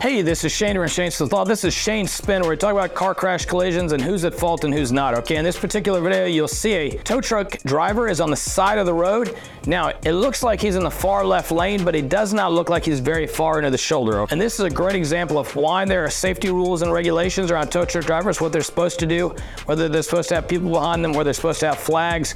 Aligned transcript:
Hey, 0.00 0.22
this 0.22 0.44
is 0.44 0.52
Shane 0.52 0.78
and 0.78 0.90
Shane's 0.90 1.18
Thought. 1.18 1.44
This 1.44 1.62
is 1.62 1.74
Shane's 1.74 2.10
Spin, 2.10 2.40
where 2.40 2.52
we 2.52 2.56
talk 2.56 2.72
about 2.72 2.94
car 2.94 3.14
crash 3.14 3.44
collisions 3.44 3.92
and 3.92 4.00
who's 4.02 4.24
at 4.24 4.32
fault 4.34 4.64
and 4.64 4.72
who's 4.72 4.90
not. 4.90 5.12
Okay, 5.18 5.36
in 5.36 5.44
this 5.44 5.58
particular 5.58 6.00
video, 6.00 6.24
you'll 6.24 6.48
see 6.48 6.72
a 6.72 6.98
tow 7.02 7.20
truck 7.20 7.58
driver 7.64 8.08
is 8.08 8.18
on 8.18 8.30
the 8.30 8.36
side 8.36 8.78
of 8.78 8.86
the 8.86 8.94
road. 8.94 9.36
Now, 9.66 9.88
it 9.88 10.12
looks 10.12 10.42
like 10.42 10.58
he's 10.58 10.76
in 10.76 10.84
the 10.84 10.90
far 10.90 11.26
left 11.26 11.52
lane, 11.52 11.84
but 11.84 11.94
it 11.94 12.08
does 12.08 12.32
not 12.32 12.50
look 12.50 12.70
like 12.70 12.86
he's 12.86 12.98
very 12.98 13.26
far 13.26 13.58
into 13.58 13.68
the 13.68 13.76
shoulder. 13.76 14.24
And 14.30 14.40
this 14.40 14.54
is 14.54 14.64
a 14.64 14.70
great 14.70 14.96
example 14.96 15.38
of 15.38 15.54
why 15.54 15.84
there 15.84 16.02
are 16.02 16.10
safety 16.10 16.48
rules 16.48 16.80
and 16.80 16.90
regulations 16.90 17.50
around 17.50 17.70
tow 17.70 17.84
truck 17.84 18.06
drivers, 18.06 18.40
what 18.40 18.52
they're 18.52 18.62
supposed 18.62 19.00
to 19.00 19.06
do, 19.06 19.36
whether 19.66 19.86
they're 19.90 20.00
supposed 20.00 20.30
to 20.30 20.36
have 20.36 20.48
people 20.48 20.70
behind 20.70 21.04
them, 21.04 21.12
whether 21.12 21.24
they're 21.24 21.34
supposed 21.34 21.60
to 21.60 21.66
have 21.66 21.78
flags, 21.78 22.34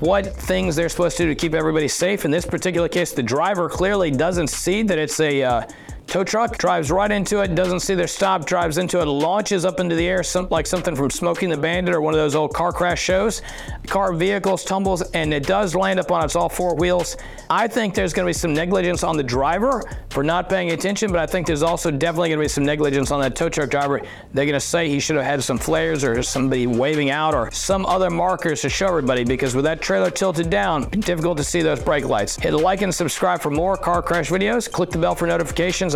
what 0.00 0.26
things 0.26 0.76
they're 0.76 0.90
supposed 0.90 1.16
to 1.16 1.22
do 1.22 1.30
to 1.30 1.34
keep 1.34 1.54
everybody 1.54 1.88
safe. 1.88 2.26
In 2.26 2.30
this 2.30 2.44
particular 2.44 2.90
case, 2.90 3.12
the 3.12 3.22
driver 3.22 3.70
clearly 3.70 4.10
doesn't 4.10 4.48
see 4.48 4.82
that 4.82 4.98
it's 4.98 5.18
a 5.18 5.42
uh, 5.42 5.66
Tow 6.06 6.22
truck 6.22 6.56
drives 6.56 6.92
right 6.92 7.10
into 7.10 7.40
it, 7.40 7.56
doesn't 7.56 7.80
see 7.80 7.96
their 7.96 8.06
stop, 8.06 8.46
drives 8.46 8.78
into 8.78 9.00
it, 9.00 9.06
launches 9.06 9.64
up 9.64 9.80
into 9.80 9.96
the 9.96 10.06
air, 10.06 10.22
some, 10.22 10.46
like 10.50 10.64
something 10.64 10.94
from 10.94 11.10
Smokey 11.10 11.46
and 11.46 11.52
the 11.52 11.56
Bandit 11.56 11.92
or 11.92 12.00
one 12.00 12.14
of 12.14 12.18
those 12.18 12.36
old 12.36 12.54
car 12.54 12.72
crash 12.72 13.02
shows. 13.02 13.42
car 13.88 14.12
vehicles 14.12 14.64
tumbles 14.64 15.02
and 15.10 15.34
it 15.34 15.44
does 15.44 15.74
land 15.74 15.98
up 15.98 16.12
on 16.12 16.24
its 16.24 16.36
all 16.36 16.48
four 16.48 16.76
wheels. 16.76 17.16
I 17.50 17.66
think 17.66 17.92
there's 17.92 18.12
going 18.12 18.24
to 18.24 18.28
be 18.28 18.32
some 18.32 18.54
negligence 18.54 19.02
on 19.02 19.16
the 19.16 19.22
driver 19.24 19.82
for 20.10 20.22
not 20.22 20.48
paying 20.48 20.70
attention, 20.70 21.10
but 21.10 21.18
I 21.18 21.26
think 21.26 21.44
there's 21.44 21.64
also 21.64 21.90
definitely 21.90 22.28
going 22.28 22.38
to 22.38 22.44
be 22.44 22.48
some 22.48 22.64
negligence 22.64 23.10
on 23.10 23.20
that 23.20 23.34
tow 23.34 23.48
truck 23.48 23.68
driver. 23.68 24.00
They're 24.32 24.46
going 24.46 24.54
to 24.54 24.60
say 24.60 24.88
he 24.88 25.00
should 25.00 25.16
have 25.16 25.24
had 25.24 25.42
some 25.42 25.58
flares 25.58 26.04
or 26.04 26.22
somebody 26.22 26.68
waving 26.68 27.10
out 27.10 27.34
or 27.34 27.50
some 27.50 27.84
other 27.84 28.10
markers 28.10 28.60
to 28.60 28.68
show 28.68 28.86
everybody 28.86 29.24
because 29.24 29.56
with 29.56 29.64
that 29.64 29.82
trailer 29.82 30.10
tilted 30.10 30.50
down, 30.50 30.88
difficult 30.90 31.36
to 31.38 31.44
see 31.44 31.62
those 31.62 31.82
brake 31.82 32.04
lights. 32.04 32.36
Hit 32.36 32.54
like 32.54 32.82
and 32.82 32.94
subscribe 32.94 33.40
for 33.40 33.50
more 33.50 33.76
car 33.76 34.02
crash 34.02 34.30
videos. 34.30 34.70
Click 34.70 34.90
the 34.90 34.98
bell 34.98 35.16
for 35.16 35.26
notifications. 35.26 35.95